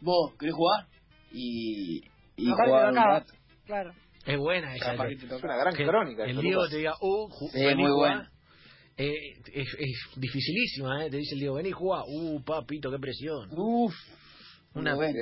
vos, 0.00 0.32
¿querés 0.38 0.54
jugar? 0.54 0.86
Y, 1.32 2.02
y 2.36 2.46
jugaban 2.46 2.90
un 2.90 3.04
rato. 3.04 3.32
Claro. 3.66 3.92
Es 4.24 4.38
buena 4.38 4.74
esa. 4.74 4.92
Capaz 4.92 5.08
que 5.08 5.16
te 5.16 5.24
Es 5.24 5.30
tocaba. 5.30 5.54
una 5.54 5.62
gran 5.62 5.74
que 5.76 5.84
crónica. 5.86 6.24
El 6.24 6.40
Diego 6.40 6.68
te 6.68 6.76
diga, 6.78 6.94
uh, 7.00 7.28
Sí, 7.52 7.64
vení 7.64 7.82
muy 7.82 7.92
bueno. 7.92 8.28
Eh, 8.96 9.12
es, 9.52 9.68
es 9.78 10.08
dificilísima, 10.16 11.04
¿eh? 11.04 11.10
Te 11.10 11.18
dice 11.18 11.34
el 11.34 11.40
Diego, 11.40 11.54
vení 11.56 11.70
jugá. 11.70 12.02
Uh, 12.06 12.42
papito, 12.42 12.90
qué 12.90 12.98
presión. 12.98 13.48
Uf, 13.52 13.94
Una, 14.74 14.94
muy 14.94 15.12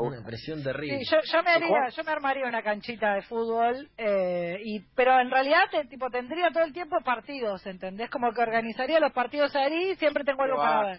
una 0.00 0.24
presión 0.24 0.62
terrible. 0.62 0.98
Sí, 1.00 1.04
yo, 1.10 1.18
yo 1.22 1.42
me 1.42 1.50
haría, 1.50 1.88
yo 1.94 2.04
me 2.04 2.12
armaría 2.12 2.46
una 2.46 2.62
canchita 2.62 3.14
de 3.14 3.22
fútbol, 3.22 3.88
eh, 3.98 4.58
y 4.64 4.80
pero 4.94 5.20
en 5.20 5.30
realidad 5.30 5.60
te- 5.70 5.84
tipo 5.86 6.08
tendría 6.10 6.50
todo 6.50 6.64
el 6.64 6.72
tiempo 6.72 6.96
partidos, 7.04 7.64
¿entendés? 7.66 8.08
Como 8.10 8.32
que 8.32 8.40
organizaría 8.42 9.00
los 9.00 9.12
partidos 9.12 9.54
ahí 9.56 9.90
y 9.90 9.96
siempre 9.96 10.24
tengo 10.24 10.38
Qué 10.38 10.44
algo 10.44 10.56
para 10.56 10.86
ver. 10.86 10.98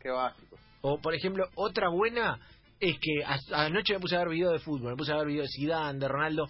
qué 0.00 0.10
básicos. 0.10 0.60
O, 0.82 0.98
por 1.00 1.14
ejemplo, 1.14 1.46
otra 1.54 1.88
buena 1.88 2.38
es 2.80 2.96
que 3.00 3.24
a- 3.24 3.64
anoche 3.64 3.94
me 3.94 4.00
puse 4.00 4.16
a 4.16 4.18
ver 4.20 4.28
videos 4.28 4.52
de 4.52 4.58
fútbol, 4.58 4.90
me 4.90 4.96
puse 4.96 5.12
a 5.12 5.16
ver 5.16 5.26
videos 5.28 5.46
de 5.46 5.52
Zidane, 5.56 5.98
de 5.98 6.08
Ronaldo. 6.08 6.46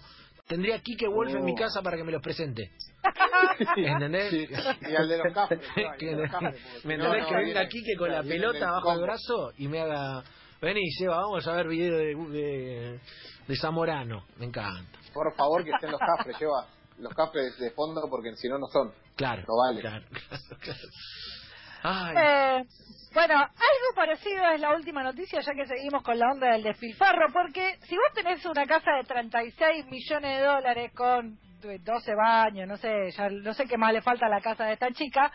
Tendría 0.47 0.75
a 0.75 0.79
Quique 0.79 1.07
Wolf 1.07 1.31
en 1.31 1.41
Oh. 1.41 1.43
mi 1.43 1.55
casa 1.55 1.81
para 1.81 1.97
que 1.97 2.03
me 2.03 2.11
los 2.11 2.21
presente. 2.21 2.69
¿Entendés? 3.77 4.29
Sí, 4.29 4.47
Y 4.89 4.95
al 4.95 5.07
de 5.07 5.17
los 5.17 5.33
cafres. 5.33 5.59
¿Me 5.75 5.83
entendés 5.85 6.29
no 6.33 7.11
que 7.11 7.35
venga 7.35 7.39
viene- 7.39 7.67
Quique 7.69 7.95
con 7.97 8.11
la 8.11 8.21
pelota 8.21 8.59
del 8.59 8.67
bajo 8.69 8.91
el 8.93 9.01
brazo 9.01 9.51
y 9.57 9.67
me 9.67 9.81
haga... 9.81 10.23
Vení, 10.61 10.89
Seba, 10.91 11.17
vamos 11.17 11.47
a 11.47 11.53
ver 11.53 11.67
videos 11.67 11.97
de, 12.31 12.37
de, 12.37 12.99
de 13.47 13.55
Zamorano. 13.57 14.23
Me 14.37 14.45
encanta. 14.45 14.99
Por 15.13 15.33
favor, 15.35 15.63
que 15.63 15.71
estén 15.71 15.91
los 15.91 15.99
cafres, 15.99 16.37
lleva 16.39 16.65
los 16.97 17.13
cafres 17.13 17.57
de 17.59 17.71
fondo 17.71 18.01
porque 18.09 18.35
si 18.35 18.47
no, 18.49 18.57
no 18.57 18.67
son. 18.67 18.91
Claro. 19.15 19.43
No 19.47 19.55
vale. 19.57 19.81
Claro, 19.81 20.05
claro, 20.09 20.57
claro. 20.61 20.79
Ay, 21.83 22.15
Eh, 22.17 22.63
bueno, 23.13 23.35
algo 23.35 23.95
parecido 23.95 24.43
es 24.53 24.59
la 24.59 24.75
última 24.75 25.03
noticia, 25.03 25.39
ya 25.41 25.53
que 25.53 25.67
seguimos 25.67 26.03
con 26.03 26.17
la 26.17 26.31
onda 26.31 26.51
del 26.51 26.63
despilfarro, 26.63 27.27
porque 27.31 27.77
si 27.83 27.95
vos 27.95 28.13
tenés 28.13 28.43
una 28.45 28.65
casa 28.65 28.91
de 28.93 29.03
36 29.03 29.85
millones 29.85 30.39
de 30.39 30.45
dólares 30.45 30.91
con 30.95 31.37
12 31.61 32.15
baños, 32.15 32.67
no 32.67 32.77
sé, 32.77 33.11
ya 33.11 33.29
no 33.29 33.53
sé 33.53 33.65
qué 33.65 33.77
más 33.77 33.93
le 33.93 34.01
falta 34.01 34.25
a 34.25 34.29
la 34.29 34.41
casa 34.41 34.65
de 34.65 34.73
esta 34.73 34.91
chica, 34.91 35.31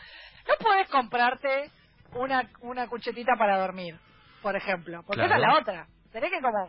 no 0.48 0.54
podés 0.62 0.88
comprarte 0.88 1.70
una, 2.16 2.50
una 2.62 2.86
cuchetita 2.88 3.32
para 3.38 3.58
dormir, 3.60 3.96
por 4.42 4.56
ejemplo, 4.56 5.02
porque 5.06 5.22
Claro. 5.22 5.34
esa 5.34 5.36
es 5.36 5.40
la 5.54 5.58
otra. 5.60 5.86
tenés 6.12 6.30
que 6.30 6.40
como 6.40 6.68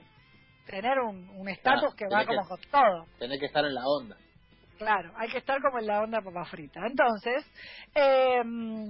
tener 0.68 1.00
un 1.00 1.30
un 1.32 1.50
estatus 1.50 1.94
Claro, 1.94 1.96
que 1.96 2.06
va 2.16 2.20
que- 2.22 2.28
como 2.28 2.48
con 2.48 2.60
todo. 2.72 3.06
Tenés 3.20 3.40
que 3.40 3.46
estar 3.48 3.66
en 3.66 3.74
la 3.74 3.82
onda. 3.88 4.18
Claro, 4.78 5.12
hay 5.18 5.30
que 5.30 5.38
estar 5.40 5.62
como 5.62 5.80
en 5.80 5.88
la 5.88 6.02
onda 6.02 6.22
papa 6.22 6.46
frita. 6.46 6.80
Entonces, 6.86 7.46
eh, 7.96 8.42
un, 8.42 8.90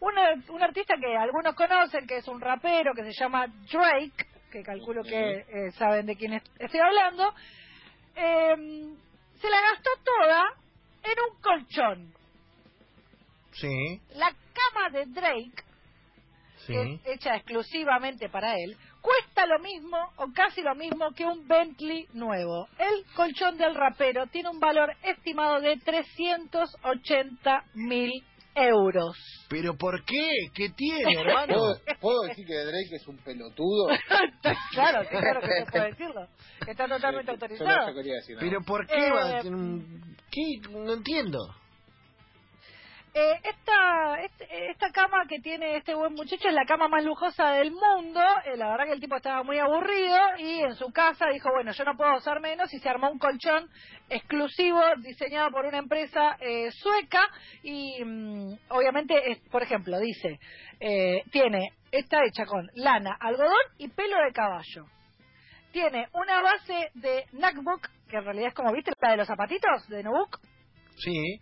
un 0.00 0.62
artista 0.62 0.94
que 1.00 1.16
algunos 1.16 1.54
conocen, 1.54 2.06
que 2.06 2.18
es 2.18 2.28
un 2.28 2.40
rapero, 2.40 2.92
que 2.94 3.02
se 3.04 3.12
llama 3.12 3.46
Drake, 3.70 4.26
que 4.50 4.62
calculo 4.62 5.02
que 5.02 5.44
eh, 5.48 5.70
saben 5.72 6.06
de 6.06 6.16
quién 6.16 6.34
es- 6.34 6.50
estoy 6.58 6.80
hablando, 6.80 7.34
eh, 8.16 8.56
se 9.40 9.50
la 9.50 9.60
gastó 9.60 9.90
toda 10.04 10.44
en 11.02 11.16
un 11.30 11.40
colchón. 11.42 12.12
Sí, 13.52 14.00
La 14.14 14.30
cama 14.30 14.90
de 14.92 15.06
Drake, 15.06 15.64
sí. 16.68 16.72
que 16.74 16.92
es 16.92 17.00
hecha 17.16 17.34
exclusivamente 17.36 18.28
para 18.28 18.54
él, 18.56 18.76
cuesta 19.00 19.46
lo 19.46 19.58
mismo 19.58 19.96
o 20.16 20.26
casi 20.32 20.62
lo 20.62 20.74
mismo 20.76 21.10
que 21.16 21.24
un 21.24 21.46
Bentley 21.48 22.06
nuevo. 22.12 22.68
El 22.78 23.04
colchón 23.16 23.58
del 23.58 23.74
rapero 23.74 24.26
tiene 24.28 24.48
un 24.50 24.60
valor 24.60 24.92
estimado 25.02 25.60
de 25.60 25.76
380 25.78 27.64
mil 27.74 28.12
euros. 28.54 29.16
¿Pero 29.48 29.76
por 29.76 30.04
qué? 30.04 30.30
¿Qué 30.54 30.70
tiene, 30.70 31.20
hermano? 31.20 31.54
¿Puedo, 31.54 31.80
puedo 32.00 32.22
decir 32.22 32.44
que 32.46 32.54
Drake 32.54 32.96
es 32.96 33.06
un 33.06 33.16
pelotudo? 33.18 33.86
claro, 34.72 35.08
claro 35.08 35.40
que 35.40 35.64
se 35.64 35.70
puede 35.70 35.86
decirlo. 35.90 36.26
Está 36.66 36.88
totalmente 36.88 37.32
Yo 37.32 37.36
no- 37.38 37.44
autorizado. 37.44 37.90
yo 38.02 38.02
decir. 38.02 38.36
¿Pero 38.40 38.60
por 38.62 38.86
qué 38.86 38.94
Eh, 39.06 39.10
va 39.12 39.24
a 39.38 39.40
tener 39.42 39.54
un... 39.54 40.16
¿Qué? 40.30 40.68
No 40.70 40.92
entiendo. 40.92 41.38
Eh, 43.14 43.40
esta, 43.42 44.20
esta 44.68 44.90
cama 44.90 45.26
que 45.28 45.40
tiene 45.40 45.76
este 45.76 45.94
buen 45.94 46.14
muchacho 46.14 46.48
es 46.48 46.54
la 46.54 46.66
cama 46.66 46.88
más 46.88 47.04
lujosa 47.04 47.50
del 47.52 47.72
mundo. 47.72 48.20
Eh, 48.44 48.56
la 48.56 48.70
verdad 48.70 48.86
que 48.86 48.92
el 48.92 49.00
tipo 49.00 49.16
estaba 49.16 49.42
muy 49.42 49.58
aburrido 49.58 50.18
y 50.38 50.60
en 50.60 50.74
su 50.74 50.90
casa 50.92 51.26
dijo, 51.32 51.50
bueno, 51.50 51.72
yo 51.72 51.84
no 51.84 51.96
puedo 51.96 52.16
usar 52.16 52.40
menos 52.40 52.72
y 52.72 52.78
se 52.78 52.88
armó 52.88 53.10
un 53.10 53.18
colchón 53.18 53.68
exclusivo 54.08 54.80
diseñado 54.98 55.50
por 55.50 55.66
una 55.66 55.78
empresa 55.78 56.36
eh, 56.40 56.70
sueca 56.72 57.20
y 57.62 58.02
mm, 58.04 58.58
obviamente, 58.68 59.32
es, 59.32 59.38
por 59.50 59.62
ejemplo, 59.62 59.98
dice, 59.98 60.38
eh, 60.80 61.22
tiene, 61.30 61.72
está 61.90 62.24
hecha 62.24 62.44
con 62.44 62.68
lana, 62.74 63.16
algodón 63.20 63.52
y 63.78 63.88
pelo 63.88 64.16
de 64.24 64.32
caballo. 64.32 64.86
Tiene 65.72 66.08
una 66.12 66.42
base 66.42 66.90
de 66.94 67.26
Nagbook, 67.32 67.88
que 68.08 68.16
en 68.16 68.24
realidad 68.24 68.48
es 68.48 68.54
como, 68.54 68.72
¿viste? 68.72 68.92
La 69.00 69.10
de 69.10 69.16
los 69.18 69.26
zapatitos 69.26 69.86
de 69.88 70.02
Nubuck. 70.02 70.40
Sí. 70.96 71.40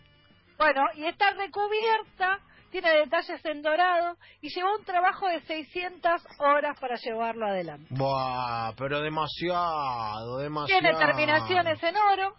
Bueno, 0.59 0.83
y 0.95 1.05
está 1.05 1.31
recubierta, 1.33 2.41
tiene 2.71 2.91
detalles 2.91 3.45
en 3.45 3.63
dorado 3.63 4.17
y 4.41 4.49
llevó 4.49 4.77
un 4.79 4.85
trabajo 4.85 5.29
de 5.29 5.41
600 5.43 6.13
horas 6.39 6.79
para 6.81 6.97
llevarlo 6.97 7.47
adelante. 7.47 7.87
Buah, 7.91 8.73
pero 8.77 9.01
demasiado, 9.01 10.39
demasiado. 10.39 10.81
Tiene 10.81 10.97
terminaciones 10.99 11.83
en 11.83 11.97
oro 11.97 12.35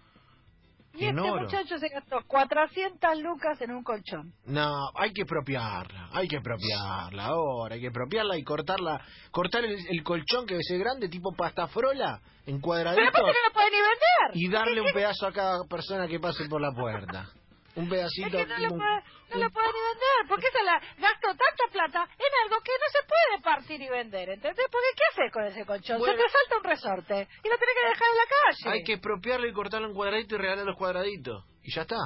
y 0.93 1.05
¿En 1.05 1.15
este 1.17 1.29
oro? 1.29 1.41
muchacho 1.43 1.77
se 1.77 1.89
gastó 1.89 2.17
400 2.25 3.19
lucas 3.19 3.61
en 3.61 3.69
un 3.71 3.83
colchón. 3.83 4.33
No, 4.45 4.71
hay 4.95 5.13
que 5.13 5.21
expropiarla, 5.21 6.09
hay 6.11 6.27
que 6.27 6.37
expropiarla 6.37 7.25
ahora, 7.25 7.75
hay 7.75 7.81
que 7.81 7.87
expropiarla 7.87 8.35
y 8.37 8.43
cortarla, 8.43 8.99
cortar 9.31 9.63
el, 9.63 9.77
el 9.89 10.03
colchón 10.03 10.47
que 10.47 10.57
ser 10.63 10.79
grande, 10.79 11.07
tipo 11.07 11.31
pastafrola, 11.35 12.19
en 12.47 12.55
Pero 12.55 12.61
cuadraditos, 12.61 13.07
aparte 13.09 13.27
no 13.27 13.47
lo 13.47 13.53
puede 13.53 13.69
ni 13.71 13.77
vender. 13.77 14.31
y 14.33 14.49
darle 14.49 14.81
un 14.81 14.91
pedazo 14.91 15.27
a 15.27 15.31
cada 15.31 15.63
persona 15.69 16.07
que 16.07 16.19
pase 16.19 16.45
por 16.49 16.61
la 16.61 16.71
puerta. 16.71 17.29
Un 17.77 17.83
Es 17.85 17.89
pedacito. 17.89 18.37
que 18.37 18.45
no 18.47 18.57
lo 18.57 18.71
un- 18.73 18.79
puede, 18.79 18.97
no 19.29 19.35
un- 19.37 19.41
lo 19.43 19.49
puede 19.51 19.67
ni 19.67 19.81
vender, 19.85 20.19
porque 20.27 20.47
se 20.51 20.63
la 20.63 20.75
gastó 20.97 21.27
tanta 21.29 21.65
plata 21.71 22.01
en 22.17 22.31
algo 22.43 22.57
que 22.65 22.71
no 22.73 22.87
se 22.91 23.01
puede 23.07 23.41
partir 23.43 23.81
y 23.81 23.89
vender, 23.89 24.29
¿entendés? 24.29 24.65
Porque 24.71 24.87
¿qué 24.97 25.03
haces 25.11 25.31
con 25.31 25.43
ese 25.45 25.65
colchón? 25.65 25.99
Bueno. 25.99 26.17
Se 26.17 26.23
te 26.23 26.29
salta 26.29 26.57
un 26.57 26.63
resorte 26.63 27.13
y 27.43 27.47
lo 27.49 27.55
tenés 27.57 27.75
que 27.77 27.87
dejar 27.89 28.07
en 28.09 28.17
la 28.17 28.27
calle. 28.33 28.69
Hay 28.77 28.83
que 28.83 28.93
expropiarlo 28.93 29.47
y 29.47 29.53
cortarlo 29.53 29.87
en 29.87 29.93
cuadradito 29.93 30.35
y 30.35 30.37
regalar 30.39 30.65
los 30.65 30.75
cuadraditos. 30.75 31.45
Y 31.63 31.71
ya 31.71 31.81
está. 31.83 31.97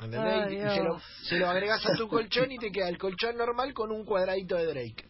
¿Entendés? 0.00 0.44
Ay, 0.48 0.54
y 0.54 0.56
y 0.56 0.68
se 0.70 0.82
lo, 0.82 0.98
se 1.28 1.36
lo 1.36 1.48
agregas 1.48 1.84
a 1.86 1.94
tu 1.94 2.08
colchón 2.08 2.50
y 2.50 2.58
te 2.58 2.70
queda 2.72 2.88
el 2.88 2.98
colchón 2.98 3.36
normal 3.36 3.72
con 3.74 3.92
un 3.92 4.04
cuadradito 4.04 4.56
de 4.56 4.66
Drake. 4.66 5.04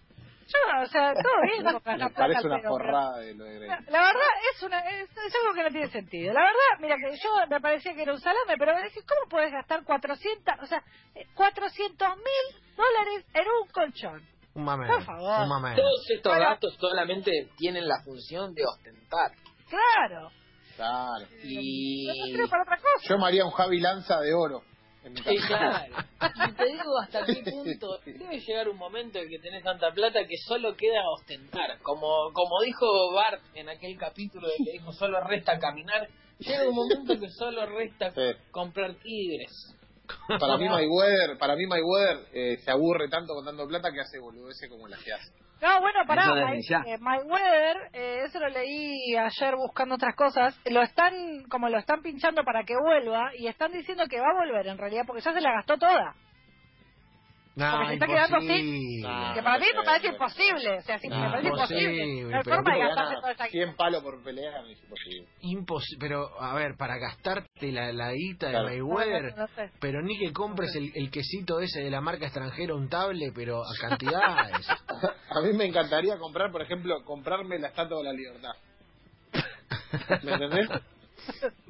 Yo, 0.53 0.83
o 0.83 0.87
sea, 0.87 1.15
todo 1.15 1.43
bien 1.43 1.65
con 1.65 1.73
gastar 1.75 1.93
Me 1.99 1.99
plata, 1.99 2.15
parece 2.21 2.47
una 2.47 2.57
pero- 2.57 2.69
porrada 2.71 3.19
de 3.19 3.35
lo 3.35 3.45
de 3.45 3.67
La, 3.67 3.77
verdad 3.79 4.33
es 4.55 4.63
una 4.63 4.79
es, 4.91 5.11
es 5.11 5.35
algo 5.43 5.55
que 5.55 5.63
no 5.63 5.69
tiene 5.71 5.89
sentido. 5.91 6.33
La 6.35 6.41
verdad, 6.41 6.81
mira 6.81 6.97
que 6.97 7.17
yo 7.17 7.31
me 7.49 7.61
parecía 7.61 7.95
que 7.95 8.03
era 8.03 8.13
un 8.13 8.21
salame, 8.21 8.55
pero 8.59 8.75
me 8.75 8.83
dije, 8.85 9.01
¿cómo 9.07 9.29
puedes 9.31 9.53
gastar 9.53 9.85
400, 9.85 10.55
o 10.61 10.67
sea, 10.67 10.83
eh, 11.15 11.27
400 11.35 12.09
mil 12.17 12.77
dólares 12.77 13.25
en 13.35 13.45
un 13.63 13.69
colchón? 13.69 14.23
Un 14.55 14.65
mamé. 14.65 14.87
Por 14.87 15.03
favor. 15.05 15.41
Un. 15.49 15.77
Todos 15.77 16.11
estos 16.11 16.31
Bueno. 16.33 16.51
gastos 16.51 16.77
solamente 16.79 17.31
tienen 17.57 17.89
la 17.89 18.03
función 18.05 18.53
de 18.53 18.65
ostentar. 18.67 19.31
Claro. 19.71 20.31
Claro. 20.77 21.27
Y... 21.43 22.07
No 22.07 22.15
sirve 22.27 22.49
para 22.49 22.63
otra 22.63 22.77
cosa. 22.77 23.09
Yo 23.09 23.19
me 23.19 23.27
haría 23.27 23.45
un 23.47 23.51
Javi 23.53 23.81
Lanza 23.81 24.21
de 24.21 24.35
oro. 24.35 24.63
En 25.05 25.13
mi 25.15 25.21
Sí, 25.21 25.37
casa. 25.49 25.87
claro. 25.89 25.95
Y 26.49 26.53
te 26.55 26.65
digo 26.67 26.99
hasta 27.01 27.25
qué 27.27 27.43
punto 27.51 27.99
debe 28.05 28.39
llegar 28.41 28.69
un 28.69 28.77
momento 28.77 29.19
en 29.19 29.29
que 29.29 29.39
tenés 29.39 29.65
tanta 29.65 29.91
plata 29.93 30.21
que 30.27 30.37
solo 30.47 30.77
queda 30.77 31.03
ostentar. 31.19 31.79
Como, 31.83 32.33
como 32.33 32.61
dijo 32.65 33.13
Bart 33.13 33.43
en 33.55 33.69
aquel 33.69 33.97
capítulo 33.99 34.47
de 34.49 34.55
que 34.65 34.73
dijo 34.73 34.93
solo 34.93 35.21
resta 35.27 35.59
caminar, 35.59 36.09
llega 36.39 36.69
un 36.69 36.75
momento 36.77 37.19
que 37.19 37.29
solo 37.31 37.67
resta 37.67 38.11
Sí. 38.13 38.39
comprar 38.51 38.95
tigres. 38.97 39.77
Para 40.39 40.57
mí 40.57 40.69
Mayweather, 40.69 41.39
para 41.39 41.57
mí 41.57 41.67
Mayweather 41.67 42.27
eh, 42.33 42.57
se 42.59 42.71
aburre 42.71 43.09
tanto 43.09 43.35
con 43.35 43.45
dando 43.45 43.67
plata 43.67 43.93
que 43.93 44.01
hace 44.01 44.19
boludeces 44.19 44.69
como 44.71 44.89
las 44.89 45.03
que 45.03 45.13
hace. 45.13 45.33
No, 45.61 45.81
bueno, 45.81 46.01
pará, 46.09 46.55
eh, 46.57 46.99
Mayweather, 46.99 47.77
eh, 47.93 48.23
eso 48.27 48.41
lo 48.41 48.49
leí 48.49 49.15
ayer 49.17 49.55
buscando 49.55 49.95
otras 49.95 50.17
cosas, 50.17 50.61
lo 50.65 50.83
están, 50.83 51.45
como 51.49 51.69
lo 51.69 51.79
están 51.79 52.03
pinchando 52.03 52.43
para 52.43 52.65
que 52.65 52.75
vuelva, 52.77 53.31
y 53.39 53.47
están 53.47 53.71
diciendo 53.71 54.05
que 54.11 54.21
va 54.21 54.31
a 54.31 54.45
volver 54.45 54.67
en 54.67 54.79
realidad, 54.79 55.05
porque 55.07 55.23
ya 55.23 55.33
se 55.33 55.41
la 55.41 55.53
gastó 55.53 55.79
toda. 55.79 56.17
No, 57.55 57.71
Porque 57.73 57.87
se 57.89 57.95
está 57.95 58.07
quedando 58.07 58.41
sin- 58.41 58.51
imposible. 58.51 59.03
Ah, 59.07 59.33
que 59.35 59.43
para 59.43 59.59
mí 59.59 59.67
me 59.77 59.83
parece 59.85 60.07
imposible, 60.09 60.79
o 60.79 60.81
sea, 60.83 60.99
sí, 60.99 61.09
No, 61.09 61.19
me 61.21 61.31
parece 61.31 61.49
imposible, 61.49 61.83
imposible. 61.83 62.23
No 62.23 62.37
hay 62.39 62.43
pero 62.45 62.57
forma 62.57 62.73
de 62.75 62.81
gastarse 62.81 63.15
toda 63.17 63.33
esa 63.33 63.47
100 63.49 63.77
palos 63.77 64.03
por 64.03 64.23
pelea, 64.25 64.63
me 64.63 64.73
es 64.73 64.83
imposible. 64.83 65.29
Imposible. 65.43 65.99
Pero, 66.01 66.41
a 66.43 66.55
ver, 66.55 66.77
para 66.79 66.97
gastarte 66.97 67.73
la, 67.73 67.93
la 67.93 68.13
guita 68.15 68.47
de 68.47 68.53
Claro. 68.53 68.69
Mayweather, 68.69 69.23
No, 69.25 69.31
no, 69.37 69.43
no 69.43 69.49
sé. 69.49 69.71
pero 69.81 70.01
ni 70.03 70.19
que 70.19 70.33
compres 70.33 70.75
el, 70.77 70.93
el 70.95 71.11
quesito 71.11 71.61
ese 71.61 71.81
de 71.81 71.91
la 71.91 72.01
marca 72.01 72.25
extranjera 72.25 72.75
untable, 72.75 73.33
pero 73.35 73.61
a 73.63 73.75
cantidades. 73.81 74.67
A 75.31 75.41
mí 75.43 75.53
me 75.53 75.65
encantaría 75.67 76.17
comprar, 76.19 76.51
por 76.53 76.63
ejemplo, 76.63 77.03
comprarme 77.05 77.59
la 77.59 77.69
Estatua 77.69 77.99
de 77.99 78.05
la 78.05 78.13
Libertad. 78.13 78.53
¿Me 80.23 80.33
entendés? 80.33 80.69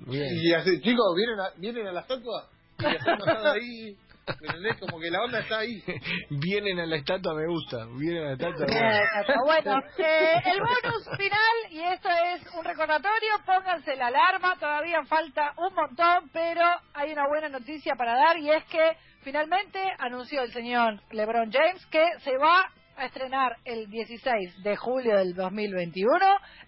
Bien. 0.06 0.28
Y 0.32 0.52
así, 0.54 0.80
chicos, 0.80 1.14
vienen 1.16 1.40
a, 1.40 1.50
vienen 1.58 1.86
a 1.88 1.92
la 1.92 2.00
estatua 2.00 2.48
y 2.78 3.04
todo 3.04 3.52
ahí. 3.52 3.96
¿Me 4.40 4.48
entendés? 4.48 4.76
Como 4.78 5.00
que 5.00 5.10
la 5.10 5.22
onda 5.22 5.40
está 5.40 5.58
ahí. 5.58 5.82
Vienen 6.30 6.78
a 6.80 6.86
la 6.86 6.96
estatua, 6.96 7.34
me 7.34 7.46
gusta. 7.46 7.86
Vienen 7.98 8.22
a 8.22 8.26
la 8.26 8.32
estatua. 8.32 8.66
Eh. 8.66 9.00
Bueno, 9.44 9.82
eh, 9.98 10.42
el 10.44 10.60
bonus 10.60 11.08
final, 11.16 11.70
y 11.70 11.80
esto 11.80 12.08
es 12.08 12.42
un 12.54 12.64
recordatorio, 12.64 13.30
pónganse 13.44 13.96
la 13.96 14.06
alarma, 14.06 14.56
todavía 14.58 15.02
falta 15.04 15.54
un 15.56 15.74
montón, 15.74 16.30
pero 16.32 16.62
hay 16.94 17.12
una 17.12 17.26
buena 17.28 17.48
noticia 17.48 17.94
para 17.96 18.14
dar 18.14 18.38
y 18.38 18.50
es 18.50 18.64
que 18.64 18.96
finalmente 19.22 19.80
anunció 19.98 20.42
el 20.42 20.52
señor 20.52 21.00
LeBron 21.10 21.50
James 21.50 21.84
que 21.86 22.04
se 22.20 22.36
va 22.36 22.70
a 22.96 23.06
estrenar 23.06 23.56
el 23.64 23.88
16 23.88 24.62
de 24.62 24.76
julio 24.76 25.16
del 25.16 25.34
2021 25.34 26.10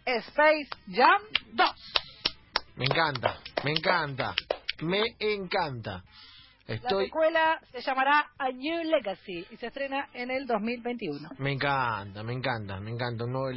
Space 0.05 0.69
Jam 0.89 1.23
2. 1.53 1.95
Me 2.77 2.87
encanta, 2.87 3.39
me 3.63 3.71
encanta, 3.71 4.35
me 4.83 5.15
encanta. 5.21 6.03
La 6.67 6.79
secuela 6.89 7.61
se 7.73 7.83
llamará 7.83 8.31
A 8.39 8.51
New 8.51 8.85
Legacy 8.85 9.47
y 9.51 9.57
se 9.57 9.67
estrena 9.67 10.09
en 10.15 10.31
el 10.31 10.47
2021. 10.47 11.29
me 11.39 11.53
encanta, 11.53 12.23
me 12.23 12.33
encanta, 12.33 12.81
me 12.81 12.91
encanta. 12.91 13.25
Un 13.25 13.33
nuevo 13.33 13.49